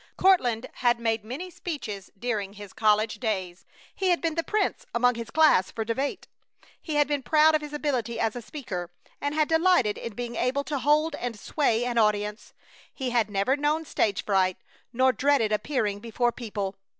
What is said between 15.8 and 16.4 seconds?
before